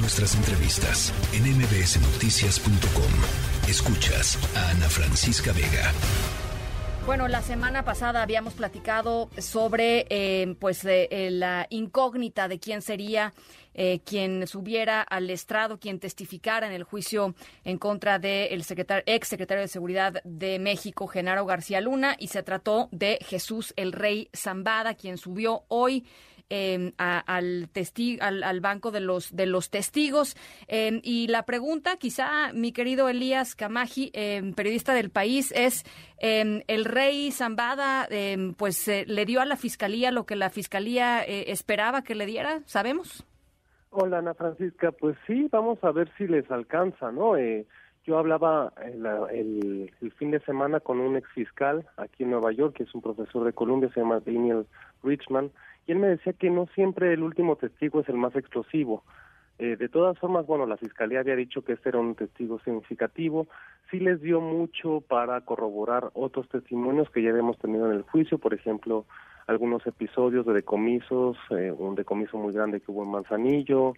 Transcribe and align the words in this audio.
Nuestras 0.00 0.36
entrevistas 0.36 1.12
en 1.32 1.42
mbsnoticias.com. 1.42 3.68
Escuchas 3.68 4.38
a 4.56 4.70
Ana 4.70 4.88
Francisca 4.88 5.52
Vega. 5.52 5.92
Bueno, 7.04 7.26
la 7.26 7.42
semana 7.42 7.84
pasada 7.84 8.22
habíamos 8.22 8.54
platicado 8.54 9.28
sobre 9.38 10.06
eh, 10.08 10.54
pues 10.60 10.84
eh, 10.84 11.08
eh, 11.10 11.32
la 11.32 11.66
incógnita 11.70 12.46
de 12.46 12.60
quién 12.60 12.82
sería 12.82 13.32
quien 14.04 14.48
subiera 14.48 15.02
al 15.02 15.30
estrado, 15.30 15.78
quien 15.78 16.00
testificara 16.00 16.66
en 16.66 16.72
el 16.72 16.82
juicio 16.82 17.36
en 17.62 17.78
contra 17.78 18.18
del 18.18 18.64
secretario, 18.64 19.04
ex 19.06 19.28
secretario 19.28 19.62
de 19.62 19.68
Seguridad 19.68 20.20
de 20.24 20.58
México, 20.58 21.06
Genaro 21.06 21.46
García 21.46 21.80
Luna, 21.80 22.16
y 22.18 22.26
se 22.26 22.42
trató 22.42 22.88
de 22.90 23.20
Jesús 23.24 23.74
el 23.76 23.92
Rey 23.92 24.30
Zambada, 24.34 24.94
quien 24.94 25.16
subió 25.16 25.62
hoy 25.68 26.04
Em, 26.50 26.92
al, 26.96 27.68
testigo, 27.72 28.24
al, 28.24 28.60
banco 28.60 28.90
de 28.90 29.00
los, 29.00 29.36
de 29.36 29.44
los 29.44 29.68
testigos. 29.68 30.34
Em, 30.66 31.02
y 31.04 31.28
la 31.28 31.44
pregunta, 31.44 31.98
quizá, 31.98 32.54
mi 32.54 32.72
querido 32.72 33.10
Elías 33.10 33.54
Camaji, 33.54 34.10
em, 34.14 34.54
periodista 34.54 34.94
del 34.94 35.10
país, 35.10 35.52
es, 35.54 35.84
¿el 36.18 36.84
rey 36.86 37.30
Zambada 37.32 38.08
pues 38.56 38.88
eh, 38.88 39.04
le 39.06 39.26
dio 39.26 39.42
a 39.42 39.44
la 39.44 39.56
fiscalía 39.56 40.10
lo 40.10 40.24
que 40.24 40.36
la 40.36 40.48
fiscalía 40.48 41.22
eh, 41.22 41.50
esperaba 41.52 42.02
que 42.02 42.14
le 42.14 42.24
diera? 42.24 42.60
¿Sabemos? 42.64 43.26
Hola, 43.90 44.18
Ana 44.18 44.32
Francisca. 44.32 44.90
Pues 44.92 45.18
sí, 45.26 45.48
vamos 45.50 45.82
a 45.84 45.92
ver 45.92 46.10
si 46.16 46.26
les 46.26 46.50
alcanza, 46.50 47.12
¿no? 47.12 47.36
Eh, 47.36 47.66
yo 48.04 48.18
hablaba 48.18 48.72
el, 48.86 49.90
el, 50.00 50.12
fin 50.12 50.30
de 50.30 50.40
semana 50.40 50.80
con 50.80 50.98
un 50.98 51.16
ex 51.16 51.28
fiscal 51.32 51.86
aquí 51.98 52.22
en 52.22 52.30
Nueva 52.30 52.52
York, 52.52 52.76
que 52.76 52.84
es 52.84 52.94
un 52.94 53.02
profesor 53.02 53.44
de 53.44 53.52
Columbia, 53.52 53.90
se 53.92 54.00
llama 54.00 54.20
Daniel 54.20 54.66
Richman, 55.02 55.50
y 55.88 55.92
él 55.92 55.98
me 55.98 56.08
decía 56.08 56.34
que 56.34 56.50
no 56.50 56.66
siempre 56.74 57.14
el 57.14 57.22
último 57.22 57.56
testigo 57.56 58.00
es 58.00 58.08
el 58.10 58.18
más 58.18 58.36
explosivo. 58.36 59.02
Eh, 59.58 59.76
de 59.76 59.88
todas 59.88 60.18
formas, 60.18 60.46
bueno, 60.46 60.66
la 60.66 60.76
fiscalía 60.76 61.20
había 61.20 61.34
dicho 61.34 61.62
que 61.62 61.72
este 61.72 61.88
era 61.88 61.98
un 61.98 62.14
testigo 62.14 62.60
significativo, 62.60 63.48
sí 63.90 63.98
les 63.98 64.20
dio 64.20 64.40
mucho 64.42 65.00
para 65.00 65.40
corroborar 65.40 66.10
otros 66.12 66.46
testimonios 66.50 67.10
que 67.10 67.22
ya 67.22 67.30
habíamos 67.30 67.58
tenido 67.58 67.90
en 67.90 67.96
el 67.96 68.02
juicio, 68.02 68.36
por 68.36 68.52
ejemplo, 68.52 69.06
algunos 69.46 69.84
episodios 69.86 70.44
de 70.44 70.52
decomisos, 70.52 71.38
eh, 71.50 71.72
un 71.72 71.94
decomiso 71.94 72.36
muy 72.36 72.52
grande 72.52 72.80
que 72.80 72.92
hubo 72.92 73.02
en 73.02 73.10
Manzanillo, 73.10 73.94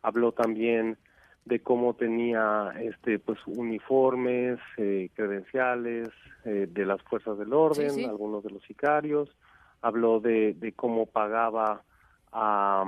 habló 0.00 0.30
también 0.30 0.96
de 1.44 1.60
cómo 1.60 1.94
tenía 1.94 2.72
este 2.80 3.18
pues 3.18 3.38
uniformes, 3.46 4.60
eh, 4.76 5.10
credenciales 5.14 6.08
eh, 6.44 6.68
de 6.70 6.86
las 6.86 7.02
fuerzas 7.02 7.36
del 7.36 7.52
orden, 7.52 8.08
algunos 8.08 8.44
de 8.44 8.50
los 8.50 8.62
sicarios, 8.62 9.28
habló 9.82 10.20
de, 10.20 10.54
de 10.54 10.72
cómo 10.72 11.06
pagaba 11.06 11.82
a, 12.32 12.84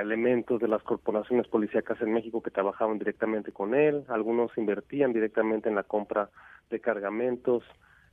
elementos 0.00 0.60
de 0.60 0.68
las 0.68 0.82
corporaciones 0.82 1.48
policíacas 1.48 2.00
en 2.02 2.12
México 2.12 2.42
que 2.42 2.50
trabajaban 2.50 2.98
directamente 2.98 3.50
con 3.52 3.74
él, 3.74 4.04
algunos 4.08 4.56
invertían 4.58 5.12
directamente 5.12 5.70
en 5.70 5.74
la 5.74 5.82
compra 5.84 6.28
de 6.68 6.80
cargamentos 6.80 7.64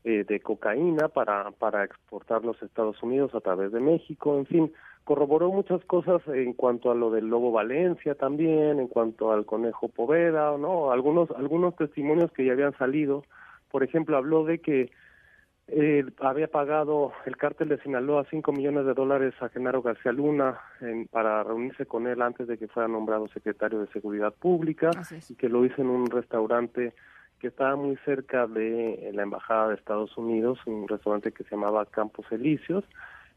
eh, 0.06 0.24
de 0.24 0.40
cocaína 0.40 1.10
para, 1.10 1.52
para 1.52 1.84
exportar 1.84 2.46
los 2.46 2.62
Estados 2.64 3.04
Unidos 3.04 3.36
a 3.36 3.42
través 3.42 3.74
de 3.74 3.82
México, 3.82 4.38
en 4.38 4.46
fin, 4.46 4.74
corroboró 5.04 5.52
muchas 5.52 5.84
cosas 5.86 6.22
en 6.28 6.54
cuanto 6.54 6.90
a 6.90 6.96
lo 6.96 7.12
del 7.12 7.28
Lobo 7.28 7.52
Valencia 7.52 8.16
también, 8.16 8.80
en 8.80 8.88
cuanto 8.88 9.32
al 9.32 9.46
Conejo 9.46 9.90
Poveda, 9.90 10.58
¿no? 10.58 10.92
Algunos, 10.92 11.32
algunos 11.32 11.76
testimonios 11.76 12.32
que 12.32 12.46
ya 12.46 12.54
habían 12.54 12.78
salido, 12.78 13.24
por 13.70 13.84
ejemplo, 13.84 14.16
habló 14.16 14.46
de 14.46 14.60
que 14.60 14.92
eh, 15.72 16.06
había 16.20 16.48
pagado 16.48 17.14
el 17.26 17.38
cártel 17.38 17.70
de 17.70 17.82
Sinaloa 17.82 18.26
5 18.30 18.52
millones 18.52 18.86
de 18.86 18.94
dólares 18.94 19.34
a 19.40 19.50
Genaro 19.50 19.82
García 19.82 20.12
Luna 20.12 20.60
para 21.12 21.44
reunirse 21.44 21.86
con 21.86 22.08
él 22.08 22.22
antes 22.22 22.48
de 22.48 22.58
que 22.58 22.68
fuera 22.68 22.88
nombrado 22.88 23.28
secretario 23.30 23.80
de 23.80 23.88
Seguridad 23.88 24.34
Pública 24.34 24.92
y 25.30 25.36
que 25.36 25.50
lo 25.50 25.66
hizo 25.66 25.82
en 25.82 25.90
un 25.90 26.08
restaurante 26.08 26.94
que 27.40 27.48
estaba 27.48 27.76
muy 27.76 27.98
cerca 28.06 28.46
de 28.48 29.12
la 29.14 29.24
Embajada 29.24 29.70
de 29.70 29.76
Estados 29.76 30.16
Unidos, 30.18 30.60
un 30.66 30.88
restaurante 30.88 31.32
que 31.32 31.44
se 31.44 31.52
llamaba 31.52 31.86
Campos 31.86 32.26
Elíseos, 32.32 32.86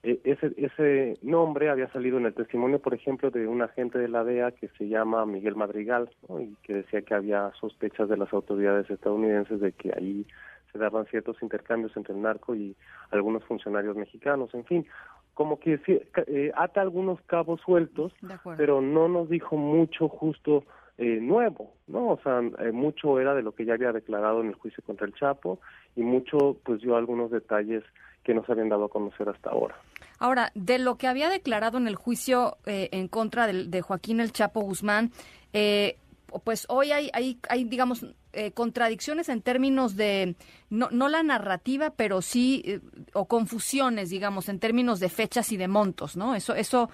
e, 0.03 0.21
ese, 0.25 0.53
ese 0.59 1.19
nombre 1.23 1.71
había 1.71 1.91
salido 1.91 2.19
en 2.19 2.27
el 2.27 2.35
testimonio, 2.35 2.79
por 2.79 2.93
ejemplo, 2.93 3.31
de 3.31 3.49
un 3.49 3.63
agente 3.63 3.99
de 3.99 4.09
la 4.09 4.23
DEA 4.23 4.51
que 4.53 4.69
se 4.77 4.89
llama 4.89 5.25
Miguel 5.25 5.57
Madrigal, 5.57 6.11
y 6.39 6.55
que 6.63 6.75
decía 6.75 7.01
que 7.01 7.15
había 7.15 7.51
sospechas 7.59 8.11
de 8.11 8.19
las 8.19 8.33
autoridades 8.33 8.91
estadounidenses 8.91 9.61
de 9.61 9.73
que 9.73 9.93
ahí 9.97 10.27
se 10.75 10.79
daban 10.81 11.07
ciertos 11.07 11.41
intercambios 11.41 11.97
entre 11.97 12.15
el 12.15 12.21
narco 12.21 12.57
y 12.57 12.77
algunos 13.13 13.45
funcionarios 13.45 13.97
mexicanos, 13.97 14.53
en 14.55 14.65
fin, 14.65 14.87
como 15.33 15.61
que 15.61 15.81
eh, 15.87 16.53
ata 16.57 16.81
algunos 16.81 17.21
cabos 17.23 17.61
sueltos, 17.61 18.13
pero 18.57 18.81
no 18.81 19.07
nos 19.09 19.29
dijo 19.29 19.57
mucho 19.57 20.09
justo 20.09 20.65
eh, 20.99 21.21
nuevo, 21.21 21.73
¿no? 21.87 22.09
O 22.09 22.21
sea, 22.23 22.41
eh, 22.41 22.73
mucho 22.73 23.21
era 23.21 23.35
de 23.35 23.43
lo 23.43 23.53
que 23.53 23.65
ya 23.65 23.75
había 23.75 23.93
declarado 23.93 24.41
en 24.41 24.49
el 24.49 24.55
juicio 24.55 24.83
contra 24.85 25.07
el 25.07 25.15
Chapo 25.15 25.61
y 25.95 26.03
mucho 26.03 26.57
pues 26.65 26.81
dio 26.81 26.97
algunos 26.97 27.31
detalles 27.31 27.85
que 28.25 28.35
no 28.35 28.45
se 28.45 28.53
habían 28.53 28.69
dado 28.69 28.87
a 28.87 28.89
conocer 28.89 29.29
hasta 29.29 29.51
ahora. 29.51 29.77
Ahora, 30.19 30.51
de 30.55 30.79
lo 30.79 30.97
que 30.97 31.07
había 31.07 31.29
declarado 31.29 31.79
en 31.79 31.87
el 31.87 31.97
juicio 31.97 32.57
eh, 32.67 32.89
en 32.93 33.09
contra 33.09 33.47
de, 33.47 33.81
Joaquín 33.83 34.21
el 34.21 34.33
Chapo 34.33 34.61
Guzmán, 34.61 35.11
eh, 35.53 35.97
pues 36.41 36.67
hoy 36.69 36.93
hay, 36.93 37.11
hay, 37.13 37.39
hay 37.49 37.65
digamos, 37.65 38.07
eh, 38.33 38.53
contradicciones 38.53 39.29
en 39.29 39.43
términos 39.43 39.97
de, 39.97 40.35
no, 40.71 40.89
no 40.91 41.09
la 41.09 41.23
narrativa, 41.23 41.91
pero 41.97 42.23
sí, 42.23 42.81
o 43.13 43.27
confusiones, 43.27 44.11
digamos, 44.11 44.49
en 44.49 44.59
términos 44.59 45.01
de 45.01 45.09
fechas 45.09 45.53
y 45.53 45.57
de 45.57 45.69
montos, 45.69 46.17
¿no? 46.17 46.35
Eso, 46.35 46.55
eso, 46.55 46.91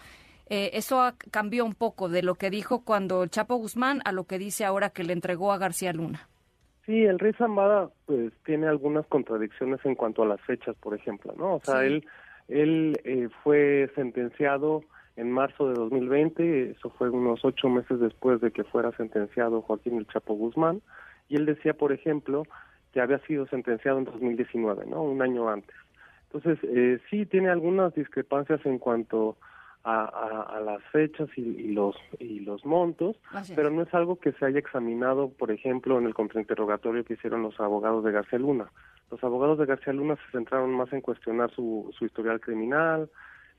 eso 0.46 1.14
cambió 1.30 1.64
un 1.64 1.74
poco 1.74 2.08
de 2.08 2.22
lo 2.22 2.34
que 2.34 2.50
dijo 2.50 2.84
cuando 2.84 3.22
el 3.22 3.30
Chapo 3.30 3.56
Guzmán 3.56 4.00
a 4.04 4.12
lo 4.12 4.24
que 4.24 4.38
dice 4.38 4.64
ahora 4.64 4.90
que 4.90 5.04
le 5.04 5.12
entregó 5.12 5.52
a 5.52 5.58
García 5.58 5.92
Luna. 5.92 6.28
Sí, 6.86 7.04
el 7.04 7.18
rey 7.18 7.32
Zambada 7.34 7.90
pues 8.06 8.32
tiene 8.44 8.66
algunas 8.66 9.06
contradicciones 9.06 9.80
en 9.84 9.94
cuanto 9.94 10.22
a 10.22 10.26
las 10.26 10.40
fechas, 10.40 10.74
por 10.80 10.94
ejemplo, 10.94 11.32
¿no? 11.38 11.54
O 11.54 11.60
sea, 11.60 11.84
él 11.84 12.04
él 12.50 13.00
eh, 13.04 13.28
fue 13.42 13.90
sentenciado 13.94 14.82
en 15.16 15.30
marzo 15.30 15.68
de 15.68 15.74
2020, 15.74 16.70
eso 16.70 16.90
fue 16.90 17.10
unos 17.10 17.44
ocho 17.44 17.68
meses 17.68 18.00
después 18.00 18.40
de 18.40 18.50
que 18.50 18.64
fuera 18.64 18.92
sentenciado 18.92 19.62
Joaquín 19.62 19.98
El 19.98 20.06
Chapo 20.06 20.34
Guzmán, 20.34 20.82
y 21.28 21.36
él 21.36 21.46
decía, 21.46 21.74
por 21.74 21.92
ejemplo, 21.92 22.44
que 22.92 23.00
había 23.00 23.18
sido 23.20 23.46
sentenciado 23.46 23.98
en 23.98 24.04
2019, 24.04 24.86
¿no? 24.86 25.02
Un 25.02 25.22
año 25.22 25.48
antes. 25.48 25.74
Entonces, 26.32 26.58
eh, 26.62 27.00
sí 27.10 27.26
tiene 27.26 27.50
algunas 27.50 27.94
discrepancias 27.94 28.64
en 28.64 28.78
cuanto 28.78 29.36
a, 29.82 30.60
las 30.64 30.82
fechas 30.92 31.28
y, 31.36 31.72
los 31.72 31.96
y 32.18 32.40
los 32.40 32.64
montos, 32.66 33.16
pero 33.54 33.70
no 33.70 33.82
es 33.82 33.94
algo 33.94 34.18
que 34.18 34.32
se 34.32 34.44
haya 34.44 34.58
examinado, 34.58 35.30
por 35.30 35.50
ejemplo, 35.50 35.98
en 35.98 36.06
el 36.06 36.14
contrainterrogatorio 36.14 37.04
que 37.04 37.14
hicieron 37.14 37.42
los 37.42 37.58
abogados 37.58 38.04
de 38.04 38.12
García 38.12 38.38
Luna. 38.38 38.70
Los 39.10 39.24
abogados 39.24 39.58
de 39.58 39.66
García 39.66 39.92
Luna 39.92 40.16
se 40.16 40.32
centraron 40.32 40.70
más 40.72 40.92
en 40.92 41.00
cuestionar 41.00 41.50
su, 41.50 41.90
su 41.98 42.04
historial 42.04 42.40
criminal, 42.40 43.08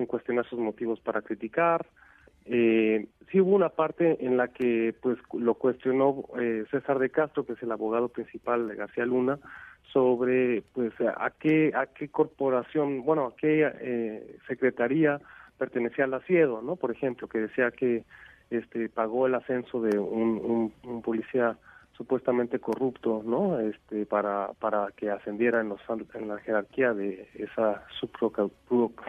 en 0.01 0.07
cuestionar 0.07 0.45
sus 0.47 0.59
motivos 0.59 0.99
para 0.99 1.21
criticar. 1.21 1.85
Eh, 2.45 3.07
sí 3.31 3.39
hubo 3.39 3.55
una 3.55 3.69
parte 3.69 4.25
en 4.25 4.35
la 4.35 4.47
que 4.49 4.95
pues 5.01 5.17
lo 5.33 5.53
cuestionó 5.55 6.25
eh, 6.39 6.65
César 6.71 6.99
de 6.99 7.09
Castro, 7.09 7.45
que 7.45 7.53
es 7.53 7.63
el 7.63 7.71
abogado 7.71 8.09
principal 8.09 8.67
de 8.67 8.75
García 8.75 9.05
Luna, 9.05 9.39
sobre 9.93 10.63
pues 10.73 10.93
a 10.99 11.31
qué 11.39 11.71
a 11.75 11.87
qué 11.87 12.09
corporación, 12.09 13.03
bueno, 13.03 13.27
a 13.27 13.35
qué 13.35 13.71
eh, 13.81 14.37
secretaría 14.47 15.19
pertenecía 15.57 16.05
al 16.05 16.13
ACIEDO, 16.15 16.61
¿no? 16.61 16.75
Por 16.75 16.91
ejemplo, 16.91 17.27
que 17.27 17.39
decía 17.39 17.71
que 17.71 18.03
este 18.49 18.89
pagó 18.89 19.27
el 19.27 19.35
ascenso 19.35 19.81
de 19.81 19.99
un, 19.99 20.73
un 20.83 21.01
policía 21.01 21.57
supuestamente 21.93 22.59
corrupto, 22.59 23.21
¿no? 23.25 23.59
Este 23.59 24.05
para 24.05 24.51
para 24.59 24.91
que 24.95 25.09
ascendiera 25.09 25.61
en 25.61 25.69
los 25.69 25.79
en 26.13 26.27
la 26.27 26.37
jerarquía 26.39 26.93
de 26.93 27.27
esa 27.35 27.83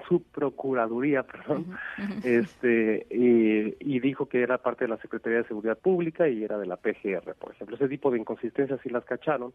subprocuraduría, 0.08 1.22
perdón. 1.26 1.76
Este 2.24 3.06
y, 3.10 3.76
y, 3.80 4.00
dijo 4.00 4.26
que 4.26 4.42
era 4.42 4.58
parte 4.58 4.84
de 4.84 4.90
la 4.90 4.98
Secretaría 4.98 5.38
de 5.38 5.48
Seguridad 5.48 5.78
Pública 5.78 6.28
y 6.28 6.42
era 6.44 6.58
de 6.58 6.66
la 6.66 6.76
PGR, 6.76 7.34
por 7.38 7.52
ejemplo. 7.52 7.76
Ese 7.76 7.88
tipo 7.88 8.10
de 8.10 8.18
inconsistencias 8.18 8.80
sí 8.82 8.90
las 8.90 9.04
cacharon, 9.04 9.52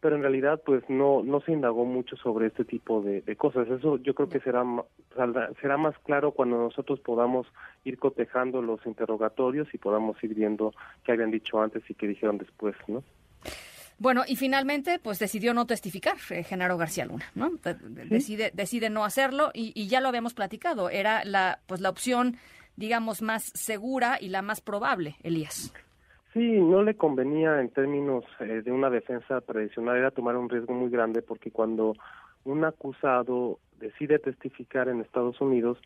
pero 0.00 0.16
en 0.16 0.22
realidad 0.22 0.60
pues 0.64 0.88
no 0.88 1.22
no 1.24 1.40
se 1.40 1.52
indagó 1.52 1.84
mucho 1.84 2.16
sobre 2.16 2.46
este 2.46 2.64
tipo 2.64 3.02
de, 3.02 3.22
cosas. 3.36 3.68
Eso 3.68 3.96
yo 3.98 4.14
creo 4.14 4.28
que 4.28 4.40
será 4.40 4.64
será 5.60 5.76
más 5.76 5.98
claro 6.00 6.32
cuando 6.32 6.58
nosotros 6.58 7.00
podamos 7.00 7.46
ir 7.84 7.98
cotejando 7.98 8.62
los 8.62 8.84
interrogatorios 8.86 9.72
y 9.72 9.78
podamos 9.78 10.22
ir 10.22 10.34
viendo 10.34 10.72
qué 11.04 11.12
habían 11.12 11.30
dicho 11.30 11.60
antes 11.60 11.82
y 11.88 11.94
qué 11.94 12.06
dijeron 12.06 12.38
después, 12.38 12.75
¿no? 12.86 13.02
Bueno, 13.98 14.24
y 14.26 14.36
finalmente, 14.36 14.98
pues 14.98 15.18
decidió 15.18 15.54
no 15.54 15.66
testificar 15.66 16.16
eh, 16.30 16.42
Genaro 16.42 16.76
García 16.76 17.06
Luna, 17.06 17.24
¿no? 17.34 17.52
Decide, 18.10 18.50
decide 18.52 18.90
no 18.90 19.04
hacerlo 19.04 19.50
y, 19.54 19.72
y, 19.74 19.88
ya 19.88 20.02
lo 20.02 20.08
habíamos 20.08 20.34
platicado. 20.34 20.90
Era 20.90 21.24
la, 21.24 21.60
pues 21.66 21.80
la 21.80 21.88
opción, 21.88 22.36
digamos, 22.76 23.22
más 23.22 23.44
segura 23.54 24.18
y 24.20 24.28
la 24.28 24.42
más 24.42 24.60
probable, 24.60 25.16
Elías. 25.22 25.72
Sí, 26.34 26.60
no 26.60 26.82
le 26.82 26.94
convenía 26.94 27.62
en 27.62 27.70
términos 27.70 28.22
eh, 28.40 28.60
de 28.62 28.70
una 28.70 28.90
defensa 28.90 29.40
tradicional, 29.40 29.96
era 29.96 30.10
tomar 30.10 30.36
un 30.36 30.50
riesgo 30.50 30.74
muy 30.74 30.90
grande 30.90 31.22
porque 31.22 31.50
cuando 31.50 31.94
un 32.44 32.62
acusado 32.66 33.58
decide 33.78 34.18
testificar 34.18 34.90
en 34.90 35.00
Estados 35.00 35.40
Unidos, 35.40 35.78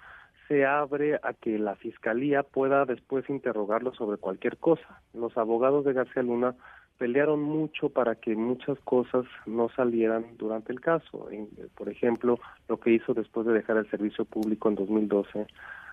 se 0.51 0.67
abre 0.67 1.15
a 1.23 1.33
que 1.33 1.61
la 1.61 1.77
fiscalía 1.77 2.43
pueda 2.43 2.85
después 2.85 3.31
interrogarlo 3.31 3.95
sobre 3.95 4.19
cualquier 4.19 4.57
cosa. 4.57 5.01
Los 5.15 5.39
abogados 5.39 5.85
de 5.85 5.93
García 5.93 6.25
Luna 6.25 6.57
pelearon 6.99 7.41
mucho 7.41 7.91
para 7.91 8.17
que 8.17 8.35
muchas 8.35 8.77
cosas 8.81 9.27
no 9.47 9.69
salieran 9.69 10.27
durante 10.39 10.73
el 10.73 10.81
caso. 10.81 11.29
por 11.77 11.89
ejemplo, 11.89 12.41
lo 12.69 12.81
que 12.81 12.91
hizo 12.91 13.15
después 13.15 13.47
de 13.47 13.53
dejar 13.53 13.77
el 13.77 13.89
servicio 13.91 14.25
público 14.25 14.69
en 14.69 14.75
2012 14.75 15.47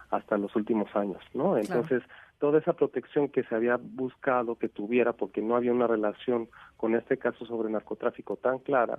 hasta 0.10 0.40
los 0.40 0.56
últimos 0.56 0.94
años, 0.96 1.22
¿no? 1.36 1.56
Entonces, 1.56 2.02
toda 2.40 2.58
esa 2.58 2.74
protección 2.74 3.30
que 3.30 3.44
se 3.44 3.54
había 3.54 3.78
buscado 3.80 4.56
que 4.56 4.70
tuviera 4.70 5.14
porque 5.14 5.44
no 5.44 5.56
había 5.56 5.72
una 5.72 5.86
relación 5.86 6.50
con 6.78 6.96
este 6.96 7.18
caso 7.18 7.46
sobre 7.46 7.70
narcotráfico 7.70 8.38
tan 8.38 8.58
clara, 8.58 8.98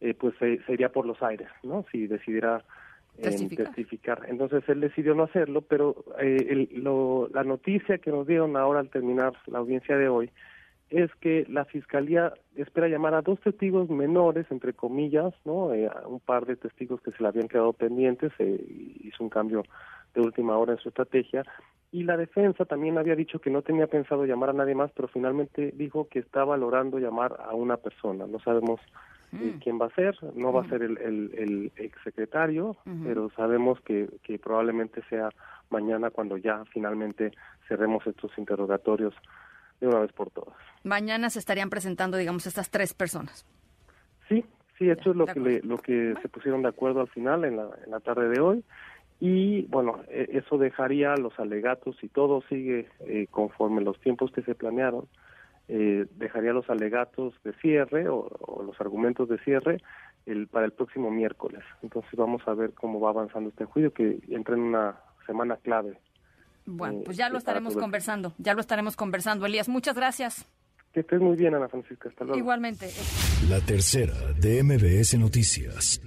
eh, 0.00 0.14
pues 0.14 0.34
se, 0.38 0.60
iría 0.66 0.90
por 0.90 1.06
los 1.06 1.22
aires, 1.22 1.48
¿no? 1.62 1.84
Si 1.92 2.08
decidiera 2.08 2.64
eh, 3.18 3.56
testificar. 3.56 4.22
Entonces 4.28 4.62
él 4.68 4.80
decidió 4.80 5.14
no 5.14 5.24
hacerlo, 5.24 5.62
pero 5.62 6.04
eh, 6.20 6.68
la 7.32 7.44
noticia 7.44 7.98
que 7.98 8.10
nos 8.10 8.26
dieron 8.26 8.56
ahora 8.56 8.80
al 8.80 8.90
terminar 8.90 9.34
la 9.46 9.58
audiencia 9.58 9.96
de 9.96 10.08
hoy 10.08 10.30
es 10.90 11.12
que 11.16 11.44
la 11.48 11.64
fiscalía 11.64 12.32
espera 12.54 12.88
llamar 12.88 13.14
a 13.14 13.22
dos 13.22 13.40
testigos 13.40 13.90
menores, 13.90 14.46
entre 14.50 14.72
comillas, 14.72 15.34
¿no? 15.44 15.74
Eh, 15.74 15.90
un 16.06 16.20
par 16.20 16.46
de 16.46 16.56
testigos 16.56 17.00
que 17.00 17.10
se 17.10 17.22
le 17.22 17.28
habían 17.28 17.48
quedado 17.48 17.72
pendientes, 17.72 18.32
eh, 18.38 18.64
hizo 19.00 19.24
un 19.24 19.30
cambio 19.30 19.64
de 20.14 20.20
última 20.20 20.56
hora 20.56 20.74
en 20.74 20.78
su 20.78 20.88
estrategia, 20.88 21.44
y 21.90 22.04
la 22.04 22.16
defensa 22.16 22.64
también 22.64 22.98
había 22.98 23.16
dicho 23.16 23.40
que 23.40 23.50
no 23.50 23.62
tenía 23.62 23.86
pensado 23.86 24.26
llamar 24.26 24.50
a 24.50 24.52
nadie 24.52 24.74
más, 24.74 24.92
pero 24.94 25.08
finalmente 25.08 25.72
dijo 25.74 26.08
que 26.08 26.20
está 26.20 26.44
valorando 26.44 26.98
llamar 26.98 27.36
a 27.40 27.54
una 27.54 27.78
persona. 27.78 28.26
No 28.26 28.38
sabemos 28.40 28.80
eh, 29.40 29.52
mm. 29.54 29.58
quién 29.60 29.80
va 29.80 29.86
a 29.86 29.94
ser, 29.94 30.16
no 30.34 30.52
va 30.52 30.60
a 30.60 30.64
mm. 30.64 30.70
ser 30.70 30.82
el, 30.82 30.98
el, 30.98 31.34
el 31.36 31.72
exsecretario, 31.76 32.76
pero 33.04 33.30
sabemos 33.30 33.80
que, 33.82 34.08
que 34.22 34.38
probablemente 34.38 35.02
sea 35.08 35.30
mañana 35.70 36.10
cuando 36.10 36.36
ya 36.36 36.64
finalmente 36.72 37.32
cerremos 37.68 38.06
estos 38.06 38.30
interrogatorios 38.38 39.14
de 39.80 39.88
una 39.88 40.00
vez 40.00 40.12
por 40.12 40.30
todas. 40.30 40.54
Mañana 40.84 41.30
se 41.30 41.38
estarían 41.38 41.70
presentando, 41.70 42.16
digamos, 42.16 42.46
estas 42.46 42.70
tres 42.70 42.94
personas. 42.94 43.46
Sí, 44.28 44.44
sí, 44.78 44.88
esto 44.88 45.10
es 45.10 45.16
lo 45.16 45.26
que, 45.26 45.60
lo 45.62 45.78
que 45.78 46.14
se 46.22 46.28
pusieron 46.28 46.62
de 46.62 46.68
acuerdo 46.68 47.00
al 47.00 47.08
final 47.08 47.44
en 47.44 47.56
la, 47.56 47.68
en 47.84 47.90
la 47.90 48.00
tarde 48.00 48.28
de 48.28 48.40
hoy. 48.40 48.64
Y 49.20 49.62
bueno, 49.62 50.00
e, 50.08 50.28
eso 50.32 50.58
dejaría 50.58 51.16
los 51.16 51.38
alegatos, 51.38 51.96
si 52.00 52.08
todo 52.08 52.42
sigue 52.48 52.88
eh, 53.00 53.26
conforme 53.30 53.82
los 53.82 53.98
tiempos 54.00 54.30
que 54.30 54.42
se 54.42 54.54
planearon, 54.54 55.06
eh, 55.68 56.06
dejaría 56.16 56.52
los 56.52 56.68
alegatos 56.70 57.34
de 57.44 57.52
cierre 57.54 58.08
o, 58.08 58.62
los 58.64 58.80
argumentos 58.80 59.28
de 59.28 59.38
cierre 59.38 59.82
el, 60.26 60.46
para 60.48 60.66
el 60.66 60.72
próximo 60.72 61.10
miércoles. 61.10 61.62
Entonces 61.82 62.12
vamos 62.16 62.42
a 62.46 62.54
ver 62.54 62.72
cómo 62.72 63.00
va 63.00 63.10
avanzando 63.10 63.50
este 63.50 63.64
juicio 63.64 63.92
que 63.92 64.20
entra 64.28 64.54
en 64.54 64.62
una 64.62 64.96
semana 65.26 65.56
clave 65.56 65.98
bueno, 66.66 67.02
pues 67.04 67.16
ya 67.16 67.28
lo 67.28 67.38
estaremos 67.38 67.76
conversando, 67.76 68.34
ya 68.38 68.52
lo 68.52 68.60
estaremos 68.60 68.96
conversando. 68.96 69.46
Elías, 69.46 69.68
muchas 69.68 69.94
gracias. 69.94 70.46
Que 70.92 71.00
estés 71.00 71.20
muy 71.20 71.36
bien, 71.36 71.54
Ana 71.54 71.68
Francisca. 71.68 72.08
Hasta 72.08 72.24
luego. 72.24 72.38
Igualmente. 72.38 72.90
La 73.48 73.60
tercera 73.60 74.14
de 74.40 74.62
MBS 74.62 75.18
Noticias. 75.18 76.00